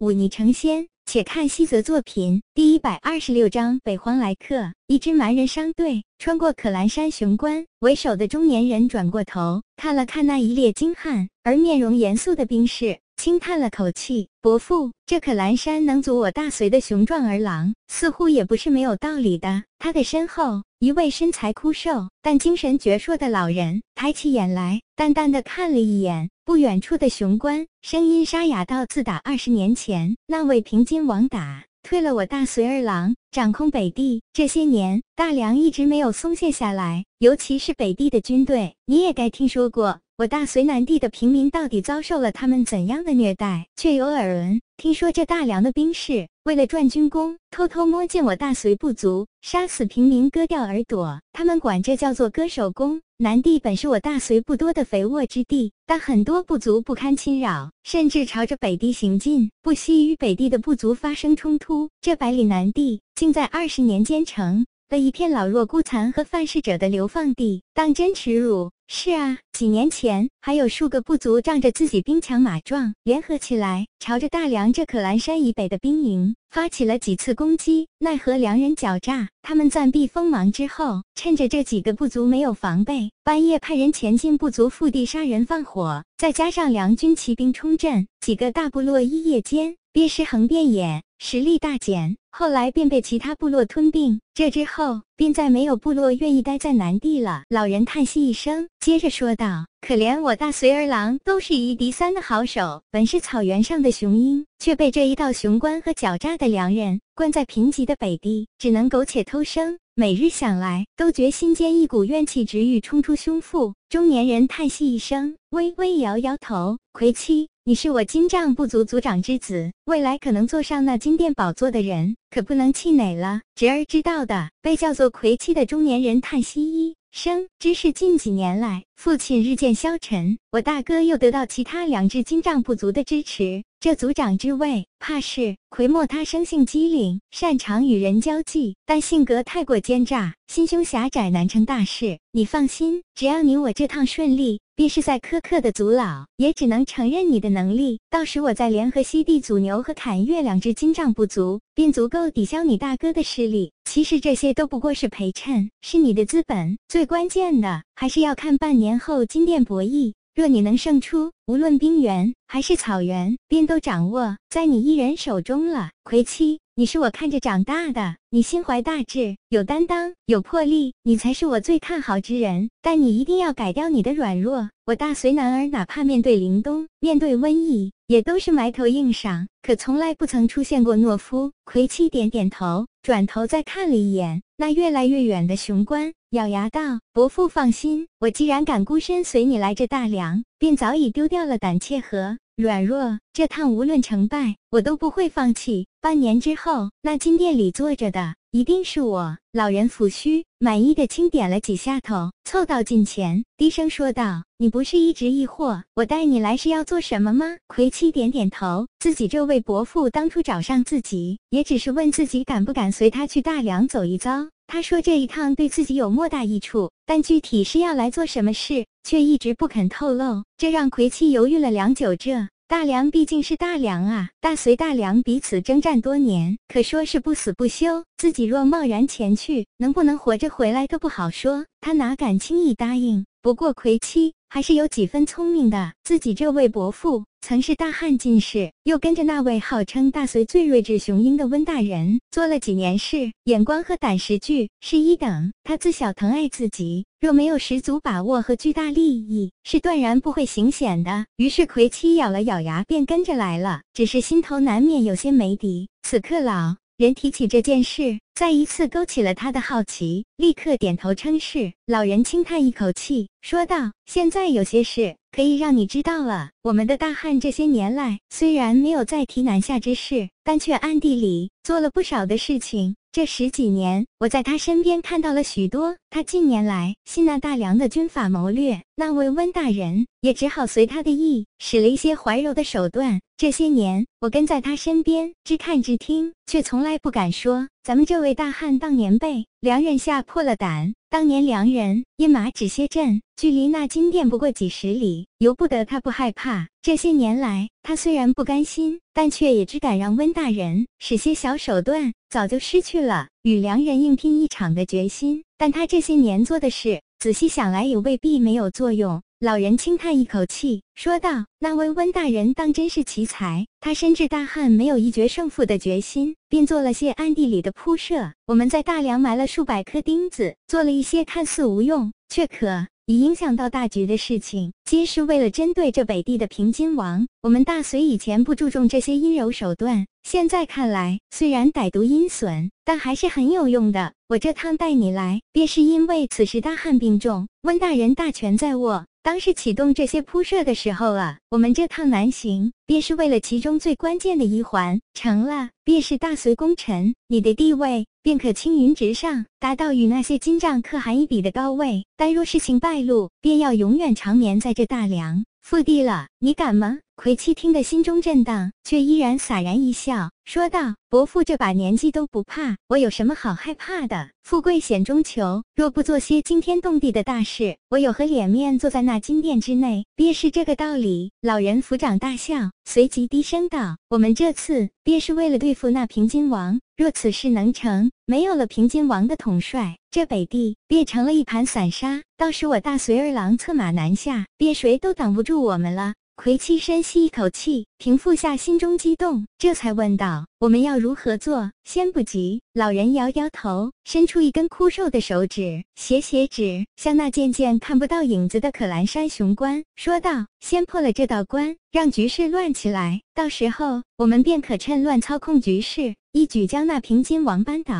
[0.00, 0.88] 舞霓成仙。
[1.06, 4.72] 且看西泽作品第一百二十六章北荒来客。
[4.86, 26.30] 一支蛮人商队穿过可兰山雄关，为首的中年人转过头，看了看那一列精悍而面容严肃的兵士，轻叹了口气：“伯父，这可兰山能阻我大隋的雄壮儿郎，似乎也不是没有道理的。”他的身后，一位身材枯瘦但精神矍铄的老人抬起眼来，淡淡的看了一眼。
[26.46, 40.00] 不远处的雄关，声音沙哑道：“自打二十年前那位平津王打退了我大隋二郎，掌控北地，这些年大梁一直没有松懈下来，尤其是北地的军队，你也该听说过。
[40.18, 44.60] 我大隋南地的平民到底遭受了他们怎样的虐待，却有耳闻。
[44.76, 61.90] 听说这大梁的兵士为了赚军功，偷偷摸进我大隋部族，杀死平民，割掉耳朵，他们管这叫做割首功。”南地本是我大隋不多的肥沃之地，但很多部族不堪侵扰，甚至朝着北地行进，不惜与北地的部族发生冲突。
[62.00, 68.72] 这百里南地，竟在二十年间成的一片老弱孤残和犯事者的流放地，当真耻辱！
[68.88, 77.86] 是啊，几年前还有数个部族仗着自己兵强马壮，联合起来，朝着大梁这可兰山以北的兵营发起了几次攻击。
[78.00, 92.16] 奈何梁人狡诈，他们暂避锋芒之后，趁着这几个部族没有防备，半夜派人前进部族腹地杀人放火，再加上梁军骑兵冲阵，几个大部落一夜间兵尸横遍野，实力大减。
[92.32, 97.42] 后来便被其他部落吞并，这之后便再没有部落愿意待在南地了。
[97.50, 109.78] 老人叹息一声，接着说道：“可怜我大隋儿郎，都是一敌三的好手，本是草原上的雄鹰，却被这一道雄关和狡诈的良人关在贫瘠的北地，只能苟且偷生。
[109.94, 123.42] 每日想来，都觉心间一股怨气直欲冲出胸腹。”中年人叹息一声，微微摇摇头：“魁妻。”你是我金帐部族族长之子，未来可能坐上那金殿宝座的人，可不能气馁了。
[123.54, 142.18] 侄儿知道的，被叫做魁妻的中年人叹息一声，只是近几年来，父亲日渐消沉，我大哥又得到其他两支金帐部族的支持，这族长之位，怕是魁莫他生性机灵，擅长与人交际，但性格太过奸诈，心胸狭窄，难成大事。
[142.32, 144.60] 你放心，只要你我这趟顺利。
[144.80, 148.00] 便是在苛刻的族老，也只能承认你的能力。
[148.08, 153.72] 到时我再联合西地祖牛和坎月两只金帐部族，便足够抵消你大哥的势力。
[153.84, 156.78] 其实这些都不过是陪衬，是你的资本。
[156.88, 160.14] 最关键的还是要看半年后金殿博弈。
[160.34, 165.90] 若你能胜出，无论冰原还是草原，便都掌握在你一人手中了。
[166.04, 172.70] 魁七，你是我看着长大的，你心怀大志，有担当，有魄力，你才是我最看好之人。
[172.80, 174.70] 但你一定要改掉你的软弱。
[174.86, 181.52] 我大隋男儿，哪怕面对凛冬，面对瘟疫，也都是埋头硬上，可从来不曾出现过懦夫。
[181.64, 186.12] 魁七点点头，转头再看了一眼那越来越远的雄关。
[186.30, 193.18] 咬牙道：“伯父放心，我既然敢孤身随你来这大梁，便早已丢掉了胆怯和软弱。
[193.32, 195.88] 这趟无论成败，我都不会放弃。
[196.00, 214.48] 半年之后，那金殿里坐着的一定是我。”老人抚须，满意的轻点了几下头，凑到近前，低声说道：“你不是一直疑惑我带你来是要做什么吗？”魁妻点点头，自己这位伯父当初找上自己，也只是问自己敢不敢随他去大梁走一遭。
[214.68, 222.14] 他说这一趟对自己有莫大益处，但具体是要来做什么事，却一直不肯透露，这让魁妻犹豫了良久。
[222.14, 222.30] 这
[222.70, 228.04] 大梁毕竟是大梁啊，大隋大梁彼此征战多年，可说是不死不休。
[228.16, 233.26] 自己若贸然前去，能不能活着回来都不好说，他哪敢轻易答应？
[233.42, 234.34] 不过魁妻。
[234.52, 235.92] 还是有几分聪明的。
[236.02, 245.52] 自己这位伯父曾是大汉进士，又跟着那位号称大隋最睿智雄鹰的温大人做了几年事，眼光和胆识俱是一等。
[245.62, 251.26] 他自小疼爱自己，若没有十足把握和巨大利益，是断然不会行险的。
[251.36, 253.82] 于是魁妻咬了咬牙，便跟着来了。
[253.94, 255.88] 只是心头难免有些没底。
[256.02, 256.74] 此刻老。
[256.96, 261.74] 人提起这件事，再一次勾起了他的好奇，立刻点头称是。
[261.84, 266.48] 老人轻叹一口气，说道：“现在有些事可以让你知道了。
[266.62, 278.80] 我们的大汉这些年来，虽然没有再提南下之事，但却暗地里做了不少的事情。”这十几年，我在他身边看到了许多他近年来吸纳大梁的军法谋略。
[278.94, 283.20] 那位温大人也只好随他的意，使了一些怀柔的手段。
[283.36, 287.68] 这些年，我跟在他身边，只看只听，却从来不敢说。
[287.82, 290.92] 咱们这位大汉当年被良人吓破了胆。
[291.08, 296.68] 当年良人因马止歇阵，距离那金殿不过几十里，由不得他不害怕。
[296.82, 305.42] 这些年来，他虽然不甘心，但却也只敢让温大人使些小手段，早就失去了与良人硬拼一场的决心。
[305.56, 309.22] 但他这些年做的事，仔细想来也未必没有作用。
[309.42, 313.66] 老人轻叹一口气，说道：“那位温大人当真是奇才。
[313.80, 318.32] 他深知大汉没有一决胜负的决心，便做了些暗地里的铺设。
[318.46, 327.26] 我们在大梁埋了数百颗钉子，做了一些看似无用却可以影响到大局的事情，皆是为了针对这北地的平津王。
[327.40, 334.12] 我们大隋以前不注重这些阴柔手段，现在看来，虽然歹毒阴损，但还是很有用的。
[334.28, 352.06] 我这趟带你来，便是因为此时大汉病重，温大人大权在握。”当是启动这些铺设的时候啊，我们这趟南行便是为了其中最关键的一环成了，便是大隋功臣，你的地位便可青云直上，达到与那些金帐可汗一比的高位。
[352.16, 356.26] 但若事情败露，便要永远长眠在这大梁腹地了。
[356.38, 356.98] 你敢吗？
[357.16, 364.30] 魁七听得心中震荡，却依然洒然一笑，说道：“伯父这把年纪都不怕，我有什么好害怕的？
[364.42, 370.06] 富贵险中求，若不做些惊天动地的大事，我有何脸面坐在那金殿之内？
[370.16, 376.80] 便是这个道理。”老人抚掌大笑，随即低声道：“我们这次便是为了对付那平津王。
[376.96, 382.22] 若此事能成，没有了平津王的统帅，这北地变成了一盘散沙。
[382.36, 392.62] 到时我大隋二郎策马南下，便谁都挡不住我们了。”魁七深吸一口气，平复下心中激动，这才问道：“我们要如何做？”先不急。
[392.72, 407.94] 老人摇摇头，伸出一根枯瘦的手指，斜斜指向那渐渐看不到影子的可兰山雄关，说道：“先破了这道关，让局势乱起来，到时候我们便可趁乱操控局势，一举将那平津王扳倒。”